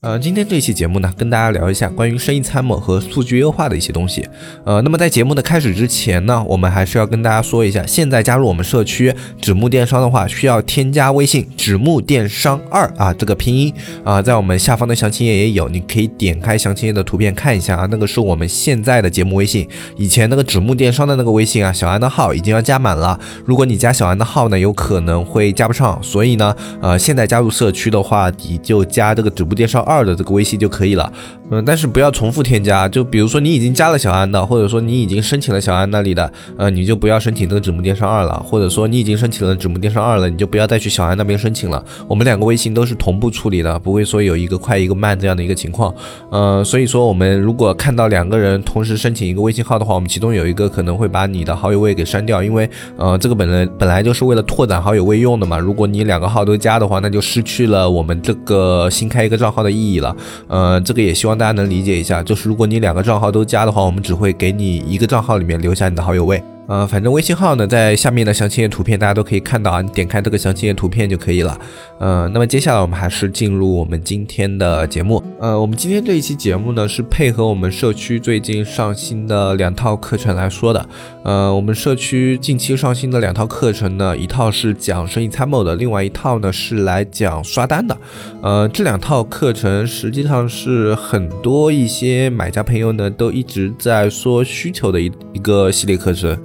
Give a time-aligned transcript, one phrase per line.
[0.00, 4.24] 呃，今天这期节目呢，跟大家聊一下关于生意参谋和数据优化的一些东西。
[4.64, 13.74] 呃，那么在节目的开始之前呢，我们还是要跟大家说一下，现在加入我们社区纸木电商的话，需要添加微信“纸木电商二”啊，这个拼音
[14.04, 19.68] 啊，在我们下方的详情页也有，你可以点开详情页的图片看一下啊，那个是我们现在的节目微信。
[19.96, 29.84] 以前那个纸木电商的那个微信啊，小安的号已经要加满了，如果你加小安的号呢，有可能会加不上，所以呢，呃，现在加入社区的话，你就加这个纸木电商。
[29.88, 31.10] 二的这个微信就可以了，
[31.50, 32.86] 嗯，但是不要重复添加。
[32.86, 38.38] 就比如说你已经加了小安的，或者说你已经申请了小安那里的，呃，你就不要申请这个纸木电商二了。
[38.44, 41.82] 或者说你已经申请了纸木电商二了，你就不要再去小安那边申请了。
[42.06, 45.94] 我们两个微信都是同步处理的，不会说有一个快一个慢这样的一个情况。
[46.30, 55.58] 呃，所以说我们如果看到两个人同时申请一个微信号的话，我们其中有一个可能会把你的好友位给删掉，因为呃，这个本来本来就是为了拓展好友位用的嘛。
[55.58, 60.16] 如果你两个号都加的话，那就失去了我们这个新开一个账号的意义了。
[60.48, 66.42] 呃，这个也希望大家能理解一下，就是如果你两个账号都加的话，我们只会给你一个账号里面留下你的好友位。
[66.68, 71.58] 呃，反正微信号呢，在下面的详情页图片大家都可以看到啊，你点开这个详情页图片就可以了。
[71.98, 75.24] 呃，那么接下来我们还是进入我们今天的节目。
[75.40, 80.88] 呃，我们今天这一期节目呢，是配合我们社区最近上新的两套课程来说的。
[81.22, 87.96] 呃，我们社区近期上新的两套课程呢，一套是讲生意参谋的，另外一套呢是来讲刷单的。
[88.42, 96.38] 呃，这两套课程实际上是很多一些买家朋友呢都一直在说需求的一一个系列课程。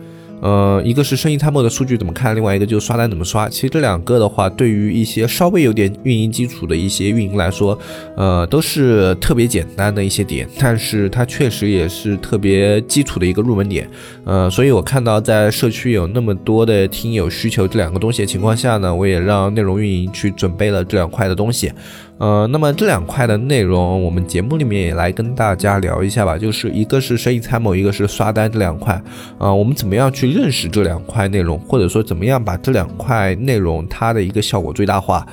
[0.44, 3.47] 呃，一个是生意参谋的数据怎么看，另外一个就是刷单怎么刷。
[3.47, 7.79] 其实这两个的话，对于一些稍微有点运营基础的一些运营来说，
[8.17, 13.90] 呃，都是特别简单的一些点，但是它确实也是特别基础的一个入门点。
[14.25, 21.72] 呃，所以我看到在社区有那么多的听友需求这两个东西的情况下呢，我也让内容运营去准备了这两块的东西。
[22.19, 26.38] 呃，那么这两块的内容，我们节目里面也来跟大家聊一下吧。
[26.38, 29.01] 就是一个是生意参谋，一个是刷单这两块。
[29.40, 35.25] 呃，我们怎么样去认识这两块内容，或者说怎么样把这两块内容它的一个效果最大化？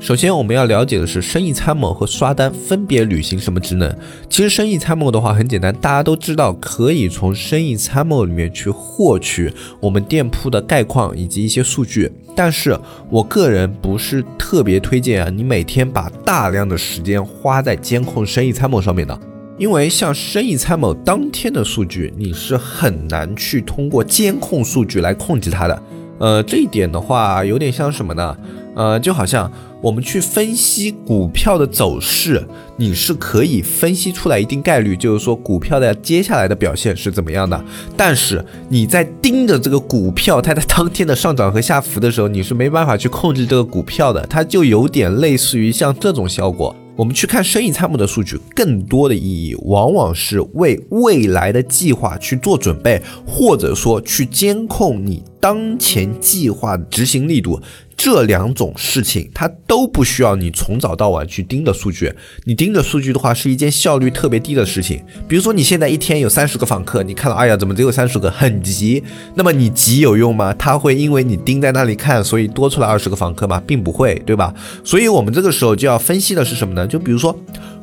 [0.00, 3.94] 首先，我们要了解的是生意参谋和刷单分别履行什么职能。
[4.30, 12.10] 其实，生意参谋的话很简单，大家都知道，可以从生意参谋里面去获取我们店铺的概况以及一些数据。
[12.34, 12.74] 但是
[13.10, 19.20] 我个人不是特别推荐啊，你每天把大量的时间花在监控生意参谋上面的，
[19.58, 25.82] 因为像生意参谋当天的数据，你是很难去通过监控数据来控制它的。
[26.18, 28.34] 呃，这一点的话，有点像什么呢？
[28.74, 29.50] 呃，就好像
[29.82, 37.62] 我们去分析股票的走势，你是可以分析出来一定概率，就是说股票的接下来的表现是怎么样的。
[37.96, 46.74] 但是你在盯着这个股票，它在当天的上涨和下浮的时候，你是没办法去控制这个股票的，它就有点类似于像这种效果。
[46.96, 57.58] 我们去看生意参谋的数据，更多的意义往往是为未来的计划去做准备，或者说去监控你当前计划的执行力度。
[58.02, 62.10] 这两种事情，它都不需要你从早到晚去盯着数据。
[62.44, 65.04] 你盯着数据的话，是一件效率特别低的事情。
[65.28, 69.04] 比如说，你现在一天有三十个访客，你看到，哎呀，怎么只有三十个，很急。
[69.34, 70.54] 那么你急有用吗？
[70.54, 73.62] 它会因为你盯在那里看，所以多出来二十个访客吗？
[73.66, 74.54] 并不会，对吧？
[74.82, 76.86] 所以我们这个时候就要分析的是什么呢？
[76.86, 77.38] 就比如说。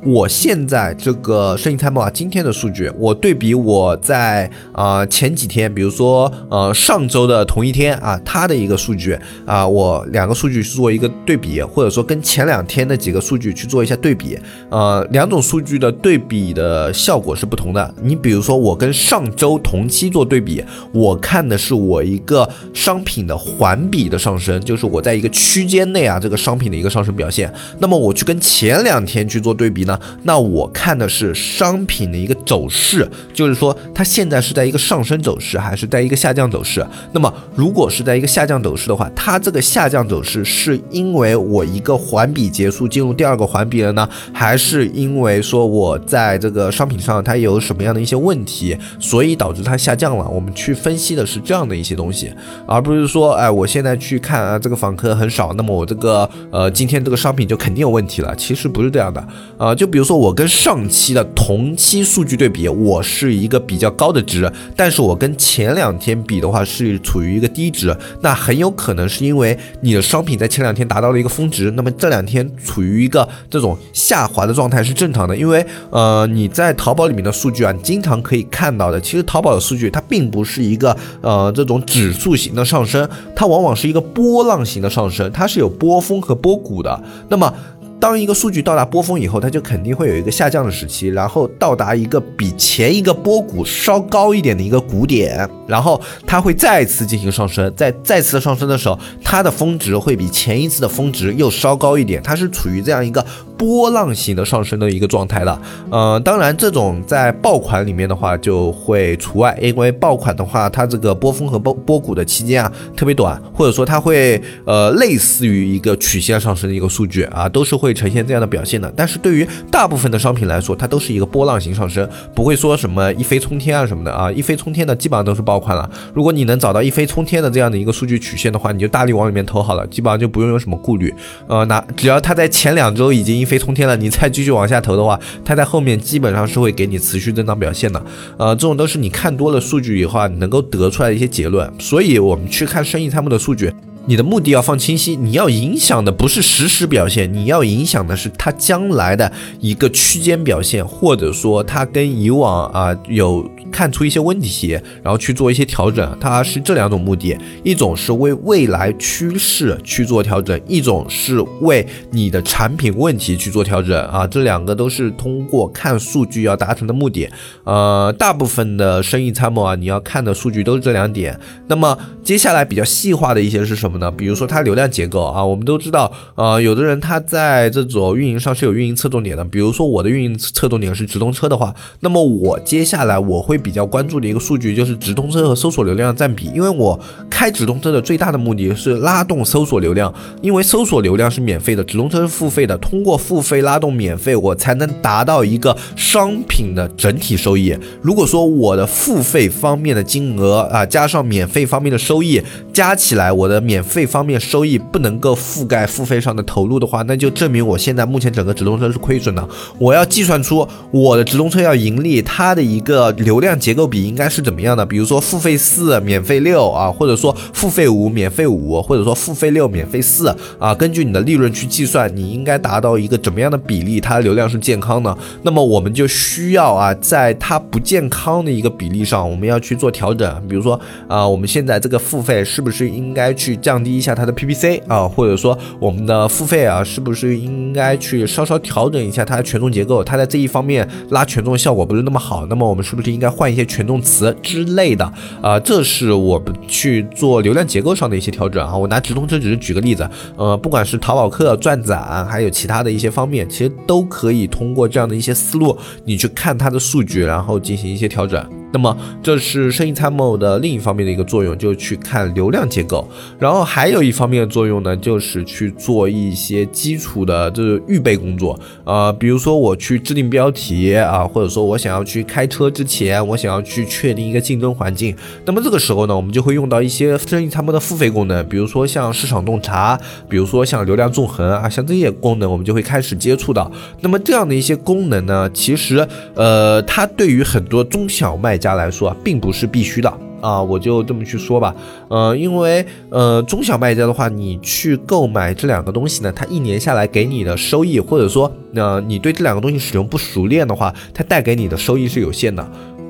[0.08, 17.94] 我现在这个生意参谋啊，今天的数据，我对比我在啊前几天，比如说呃上周的同一天啊，它的一个数据啊，我两个数据去做一个对比，或者说跟前两天的几个数据去做一下对比，呃，两种数据的对比的效果是不同的。
[18.02, 20.64] 你比如说我跟上周同期做对比，
[20.94, 27.54] 我看的是我一个商品的环比的上升，就是我在一个区间内啊这个商品的一个上升表现。
[27.80, 29.97] 那么我去跟前两天去做对比呢。
[30.24, 36.86] 那我看的是商品的一个走势，就是说它现在是在一个上升走势，还是在一个下降走势？
[37.12, 50.28] 那么如果是在一个下降走势的话，它这个下降走势是因为我一个环比结束进入第二个环比了呢，还是因为说我在这个商品上它有什么样的一些问题，所以导致它下降了？
[50.28, 52.34] 我们去分析的是这样的一些东西，
[52.66, 58.36] 而不是说，哎，我现在去看啊，这个访客很少，那么我这个呃今天这个商品就肯定有问题了。
[58.36, 59.26] 其实不是这样的，
[59.58, 59.74] 啊。
[59.78, 87.00] 就比如说我跟上期的同期数据对比，我是一个比较高的值，但是我跟前两天比的话是处于一个低值，那很有可能是因为你的商品在前两天达到了一个峰值，那么这两天处于一个这种下滑的状态是正常的，因为呃你在淘宝里面的数据啊，经常可以看到的，其实淘宝的数据它并不是一个呃这种指数型的上升，它往往是一个波浪型的上升，它是有波峰和波谷的，
[87.30, 87.54] 那么。
[88.00, 103.26] 当一个数据到达波峰以后，它就肯定会有一个下降的时期，然后到达一个比前一个波谷稍高一点的一个谷点，然后它会再次进行上升，在再次上升的时候，它的峰值会比前一次的峰值又稍高一点，它是处于这样一个
[103.58, 105.62] 波浪型的上升的一个状态了。
[105.90, 117.98] 呃，当然这种在爆款里面的话就会除外，因为爆款的话，它这个波峰和波波谷的期间啊特别短，或者说它会呃类似于一个曲线上升的一个数据啊，都是会。
[117.98, 125.90] 呈现这样的表现的，但是对于大部分的商品来说，它都是一个波浪形上升，不会说什么一飞冲天啊什么的啊，一飞冲天的基本上都是爆款了。
[126.14, 131.12] 如果你能找到一飞冲天的这样的一个数据曲线的话，你就大力往里面投好了，基本上就不用有什么顾虑。
[131.48, 138.04] 呃，那只要它在前两周已经一飞冲天了，你再继续往下投的话，它在后面基本上是会给你持续增长表现的。
[138.38, 141.72] 呃，这种都是你看多了数据以后啊，你能够得出来的一些结论。
[141.80, 143.74] 所以我们去看生意参谋的数据。
[144.08, 167.30] 你的目的要放清晰，你要影响的不是实时表现，你要影响的是它将来的一个区间表现，或者说它跟以往啊有看出一些问题，然后去做一些调整，它是这两种目的，一种是为未来趋势去做调整，一种是为你的产品问题去做调整啊，这两个都是通过看数据要达成的目的。
[167.66, 171.38] 呃，大部分的生意参谋啊，你要看的数据都是这两点。
[171.68, 173.97] 那么接下来比较细化的一些是什么？
[173.98, 179.44] 那比如说它流量结构啊，我们都知道，呃，有的人他在这种运营上是有运营侧重点的。
[179.46, 187.00] 比如说我的运营侧重点是直通车的话，那么我接下来我会比较关注的一个数据就是直通车和搜索流量占比，因为我
[187.30, 197.76] 开直通车的最大的目的是拉动搜索流量，因为搜索流量是免费的，直通车是付费的，通过付费拉动免费，我才能达到一个商品的整体收益。
[198.02, 202.42] 如果说我的付费方面的金额啊，加上免费方面的收益
[202.72, 209.48] 加起来，我的免费方面收益不能够覆盖付费上的投入的话，那就证明我现在目前整个直通车是亏损的。
[209.80, 214.86] 我要计算出我的直通车要盈利，它的一个流量结构比应该是怎么样的？
[214.86, 220.76] 比如说付费四，免费六啊，或者说付费五，免费五，或者说付费六，免费四啊。
[220.76, 225.18] 根据你的利润去计算，你应该达到一个怎么样的比例，它的流量是健康的？
[225.44, 230.30] 那么我们就需要啊，在它不健康的一个比例上，我们要去做调整。
[230.50, 233.77] 比如说啊，我们现在这个付费是不是应该去降？
[233.78, 240.04] 降低一下它的 PPC 啊，或者说我们的付费啊，是不是应该去稍稍调整一下它的权重结构？
[240.04, 245.06] 它在这一方面拉权重效果不是那么好，那么我们是不是应该换一些权重词之类的
[245.44, 245.60] 啊？
[245.60, 248.76] 这是我们去做流量结构上的一些调整啊。
[248.76, 258.44] 我拿直通车只是举个例子，呃，不管是淘宝客、转展，还有其他的一些方面，其实都可以通过这样的一些思路，你去看它的数据，然后进行一些调整。
[258.72, 263.08] 那么这是生意参谋的另一方面的一个作用，就去看流量结构。
[263.40, 268.60] 然后还有一方面的作用呢，就是去做一些基础的这个预备工作。
[268.84, 275.16] 呃，比如说我去制定标题啊，或者说我想要去开车之前，我想要去确定一个竞争环境。
[275.46, 283.72] 那么这个时候呢，我们就会用到一些生意参谋的付费功能，比如说像市场洞察，比如说像流量纵横啊，像这些功能，我们就会开始接触到。
[284.02, 286.06] 那么这样的一些功能呢，其实
[286.36, 290.12] 呃，它对于很多中小卖家来说啊，并不是必须的
[290.42, 291.76] 啊，我就这么去说吧，
[292.10, 302.66] 呃，因为呃，中小卖家的话，你去购买这两个东西呢，它一年下来给你的收益，或者说，那你对这两个东西使用不熟练的话，它带给你的收益是有限的。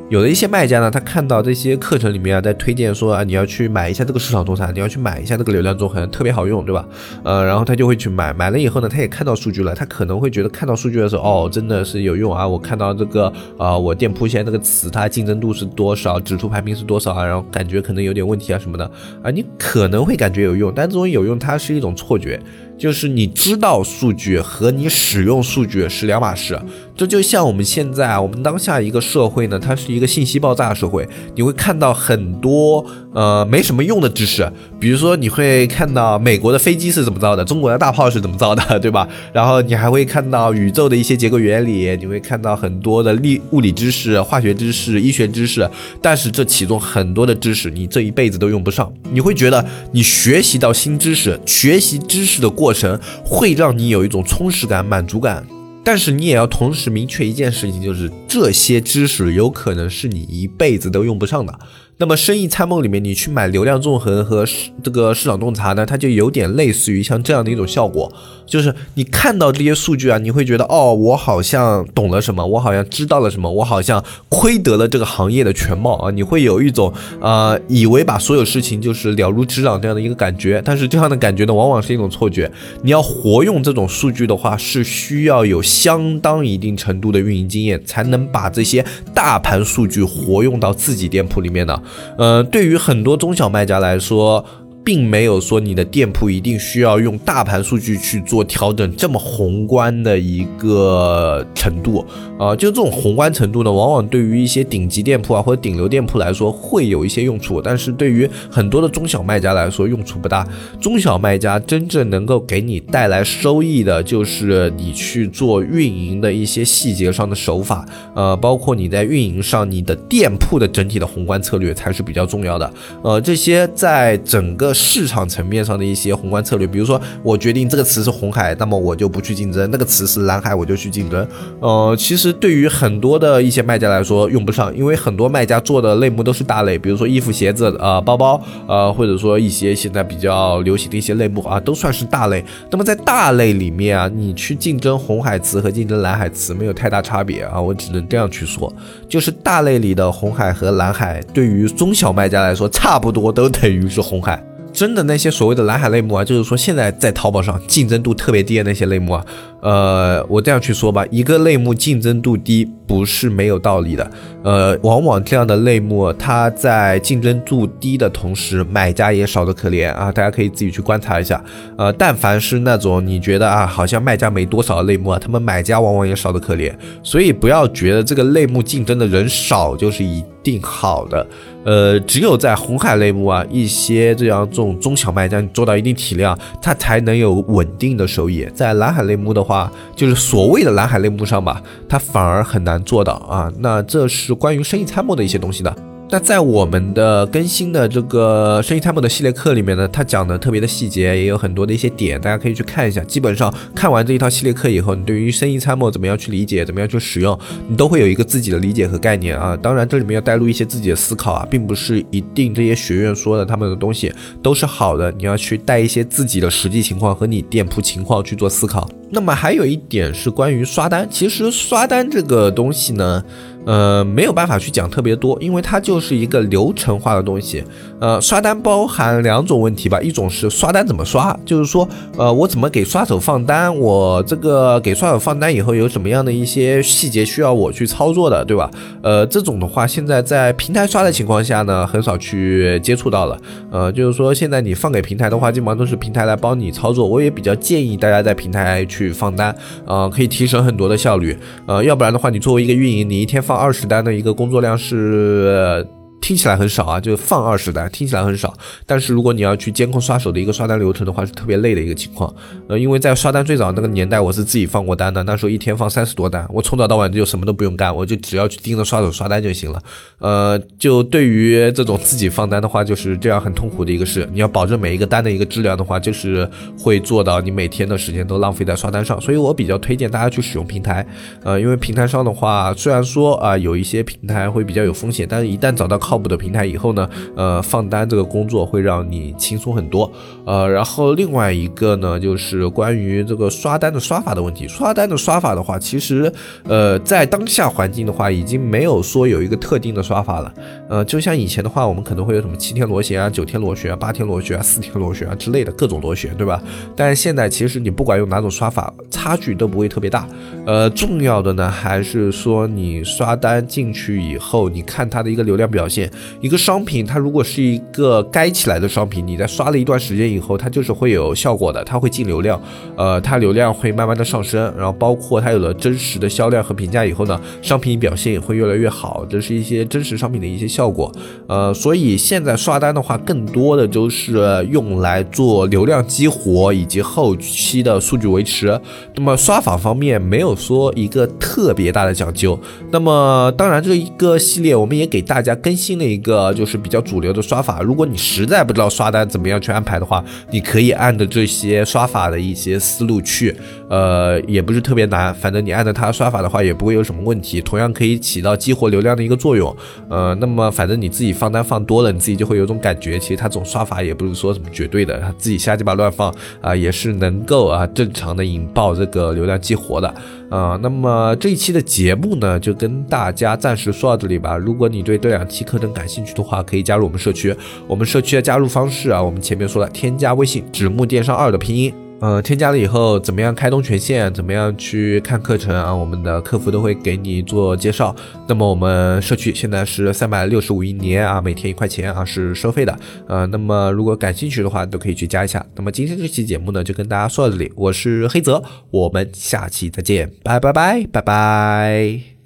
[0.10, 6.88] 有的一些卖家呢，他看到这些课程里面啊，在推荐说啊，你要去买一下这个市场洞察，你要去买一下这个流量纵横，特别好用，对吧？
[7.26, 12.48] 呃，然后他就会去买，买了以后呢，他也看到数据了，他可能会觉得看到数据的时候，哦，真的是有用啊！
[12.48, 17.26] 我看到这个啊，我店铺现在这个词，它竞争度是多少，指数排名是多少啊？
[17.26, 18.90] 然后感觉可能有点问题啊什么的
[19.22, 22.40] 啊，你可能会感觉有用，但这种有用它是一种错觉。
[22.78, 26.60] 就是你知道数据和你使用数据是两码事，
[26.96, 34.48] 这就像我们现在啊，我们当下一个社会呢，它是一个信息爆炸社会，你会看到很多呃没什么用的知识，
[34.80, 39.08] 比如说你会看到美国的飞机是怎么造的，中国的大炮是怎么造的， 对吧？
[39.34, 45.68] 然后你还会看到宇宙的一些结构原理，你会看到很多的力物理知识、化学知识、医学知识，
[46.00, 52.67] 但是这其中很多的知识你这一辈子都用不上，你会觉得你学习到新知识，学习知识的过。
[52.68, 55.48] 过程会让你有一种充实感、满足感。
[55.86, 61.60] 但是你也要同时明确一件事情，就是这些知识有可能是你一辈子都用不上的。
[62.00, 64.46] 那么生意参谋里面，你去买流量纵横和
[64.84, 68.12] 这个市场洞察呢，它就有点类似于像这样的一种效果，
[68.46, 80.62] 就是你看到这些数据啊，你会觉得哦，我好像懂了什么，我好像知道了什么，我好像窥得了这个行业的全貌啊，你会有一种呃，以为把所有事情就是了如指掌这样的一个感觉。
[80.64, 82.52] 但是这样的感觉呢，往往是一种错觉。
[82.84, 88.86] 你要活用这种数据的话，是需要有相当一定程度的运营经验，才能把这些
[89.16, 91.82] 大盘数据活用到自己店铺里面的。
[92.18, 94.44] 呃，对于很多中小卖家来说。
[94.88, 102.06] 并没有说你的店铺一定需要用大盘数据去做调整，这么宏观的一个程度
[102.40, 110.48] 啊，就这种宏观程度呢，往往对于一些顶级店铺啊或者顶流店铺来说会有一些用处，但是对于很多的中小卖家来说用处不大。
[110.80, 122.74] 中小卖家真正能够给你带来收益的，就是你去做运营的一些细节上的手法，呃，包括你在运营上你的店铺的整体的宏观策略才是比较重要的。
[123.02, 124.74] 呃，这些在整个。
[124.78, 131.28] 市场层面上的一些宏观策略，比如说我决定这个词是红海，那么我就不去竞争；那个词是蓝海，我就去竞争。
[131.60, 142.46] 呃，其实对于很多的一些卖家来说用不上，因为很多卖家做的类目都是大类，比如说衣服、鞋子、呃包包，呃或者说一些现在比较流行的一些类目啊，都算是大类。
[142.70, 148.72] 那么在大类里面啊，你去竞争红海词和竞争蓝海词没有太大差别啊，我只能这样去说，
[149.10, 154.44] 就是大类里的红海和蓝海，对于中小卖家来说，差不多都等于是红海。
[154.78, 159.26] 真的那些所谓的蓝海类目啊，就是说现在在淘宝上竞争度特别低的那些类目啊，
[159.60, 164.12] 呃，我这样去说吧，一个类目竞争度低不是没有道理的，
[164.44, 171.44] 呃，往往这样的类目它在竞争度低的同时，买家也少得可怜啊，大家可以自己去观察一下，
[171.76, 181.28] 呃，但凡是那种你觉得啊，好像卖家没多少的类目啊，他们买家往往也少得可怜，所以不要觉得这个类目竞争的人少就是一定好的。
[181.66, 188.48] 呃，只有在红海类目啊，一些这样这种中小卖家你做到一定体量，它才能有稳定的收益。
[188.54, 193.52] 在蓝海类目的话，就是所谓的蓝海类目上吧，它反而很难做到啊。
[193.60, 195.76] 那这是关于生意参谋的一些东西的。
[196.10, 203.04] 那在我们的更新的这个生意参谋的系列课里面呢，它讲的特别的细节，也有很多的一些点，大家可以去看一下。
[203.04, 207.38] 基本上看完这一套系列课以后，你对于生意参谋怎么样去理解，怎么样去使用，
[207.68, 209.58] 你都会有一个自己的理解和概念啊。
[209.58, 214.10] 当然，这里面要带入一些自己的思考啊，并不是一定这些学院说的他们的东西
[214.42, 218.90] 都是好的，你要去带一些自己的实际情况和你店铺情况去做思考。
[219.10, 223.22] 那么还有一点是关于刷单，其实刷单这个东西呢。
[223.68, 227.62] 呃，没有办法去讲特别多，因为它就是一个流程化的东西。
[228.00, 231.86] 呃，刷单包含两种问题吧，一种是刷单怎么刷，就是说，
[232.18, 238.72] 呃，我怎么给刷手放单，我这个给刷手放单以后有什么样的一些细节需要我去操作的，对吧？
[239.04, 243.38] 呃，这种的话，现在在平台刷的情况下呢，很少去接触到了。
[243.70, 247.06] 呃，就是说现在你放给平台的话，基本上都是平台来帮你操作。
[247.06, 249.54] 我也比较建议大家在平台去放单，
[249.86, 251.38] 呃，可以提升很多的效率。
[251.66, 253.57] 呃，要不然的话，你作为一个运营，你一天放。
[253.58, 255.86] 二十单的一个工作量是。
[256.28, 258.54] 听起来很少啊，就放二十单，听起来很少。
[258.86, 262.36] 但是如果你要去监控刷手的一个刷单流程的话，是特别累的一个情况。
[262.68, 269.82] 呃，因为在刷单最早那个年代，我是自己放过单的，那时候一天放三十多单，我从早到晚就什么都不用干，我就只要去盯着刷手刷单就行了。
[270.20, 274.28] 呃，就对于这种自己放单的话，就是这样很痛苦的一个事。
[274.34, 276.46] 你要保证每一个单的一个质量的话，就是
[276.78, 279.22] 会做到你每天的时间都浪费在刷单上。
[279.22, 281.08] 所以我比较推荐大家去使用平台。
[281.46, 290.12] 呃，因为平台上的话，虽然说啊有一些平台会比较有风险，但是一旦找到靠谱的平台以后呢，呃，放单这个工作会让你轻松很多，
[290.46, 294.68] 呃，然后另外一个呢，就是关于这个刷单的刷法的问题。
[294.68, 296.32] 刷单的刷法的话，其实，
[296.64, 300.54] 呃，在当下环境的话，已经没有说有一个特定的刷法了。
[300.90, 306.62] 呃，就像以前的话，我们可能会有什么七天螺旋啊、九天螺旋啊、八天螺旋啊、四天螺旋啊之类的各种螺旋，对吧？
[306.96, 310.28] 但是现在其实你不管用哪种刷法，差距都不会特别大。
[310.66, 316.07] 呃，重要的呢，还是说你刷单进去以后，你看它的一个流量表现。
[316.42, 322.62] 一个商品，它如果是一个该起来的商品，你在刷了一段时间以后，它就是会有效果的，它会进流量，
[322.96, 331.12] 呃，它流量会慢慢的上升，然后包括它有了真实的销量和评价以后呢，商品表现也会越来越好，这是一些真实商品的一些效果，
[331.48, 338.80] 呃，所以现在刷单的话，更多的都是用来做流量激活以及后期的数据维持，
[339.16, 342.60] 那么刷法方面没有说一个特别大的讲究，
[342.92, 346.18] 那么当然这一个系列我们也给大家更新那一。
[346.28, 353.56] 个就是比较主流的刷法，如果你实在不知道刷单怎么样去安排的话，你可以按着这些刷法的一些思路去，
[353.90, 359.76] 呃，也不是特别难，反正你按照它刷法的话，也不会有什么问题，同样可以起到激活流量的一个作用。
[360.10, 370.14] 呃，那么反正你自己放单放多了，你自己就会有种感觉，其实它这种刷法也不是说什么绝对的，它自己瞎鸡巴乱放啊，也是能够啊正常的引爆这个流量激活的。
[370.50, 374.58] 啊，那么这一期的节目呢，就跟大家暂时说到这里吧。
[374.58, 377.56] 如果你对这两期课程感兴趣的话，可以加入我们社区。
[377.86, 382.07] 我们社区的加入方式啊，我们前面说了，添加微信“纸木电商二”的拼音。
[382.20, 384.34] 呃，添加了以后，怎么样开通权限？
[384.34, 385.94] 怎么样去看课程啊？
[385.94, 388.16] 我们的客服都会给你做介绍。
[388.48, 393.00] 那么我们社区现在是三百六十五一年啊，每天一块钱啊是收费的。
[393.28, 395.64] 呃，那么如果感兴趣的话，都可以去加一下。
[395.76, 397.72] 那么今天这期节目呢，就跟大家说到这里。
[397.76, 402.37] 我是黑泽，我们下期再见，拜拜拜拜拜。